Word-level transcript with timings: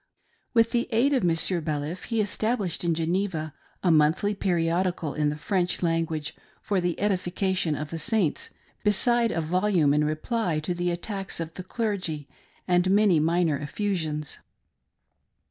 With 0.55 0.71
the 0.71 0.89
aid 0.91 1.13
of 1.13 1.23
Monsieur 1.23 1.61
Baliff, 1.61 2.05
he 2.05 2.21
established 2.21 2.83
in 2.83 2.95
Geneva 2.95 3.53
a 3.83 3.91
monthly 3.91 4.33
periodi 4.33 4.97
cal 4.99 5.13
in 5.13 5.29
the 5.29 5.35
French 5.35 5.83
language, 5.83 6.33
for 6.59 6.81
the 6.81 6.99
edification 6.99 7.75
of 7.75 7.91
the 7.91 7.99
Saints, 7.99 8.49
beside 8.83 9.31
a 9.31 9.41
volume 9.41 9.93
in 9.93 10.03
reply 10.03 10.59
to 10.61 10.73
the 10.73 10.89
attacks 10.89 11.39
of 11.39 11.53
the 11.53 11.61
clergy, 11.61 12.27
and 12.67 12.89
many 12.89 13.19
minor 13.19 13.57
effusions. 13.59 14.39